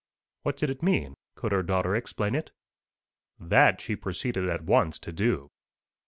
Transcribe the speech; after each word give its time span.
"What 0.41 0.57
did 0.57 0.71
it 0.71 0.81
mean? 0.81 1.13
Could 1.35 1.51
her 1.51 1.61
daughter 1.61 1.95
explain 1.95 2.33
it?" 2.33 2.51
"That 3.39 3.79
she 3.79 3.95
proceeded 3.95 4.49
at 4.49 4.63
once 4.63 4.97
to 4.97 5.11
do. 5.13 5.51